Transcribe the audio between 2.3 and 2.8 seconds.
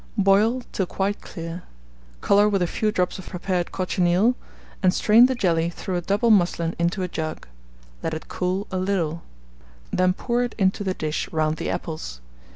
with a